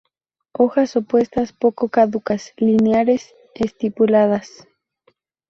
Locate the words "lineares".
2.57-3.35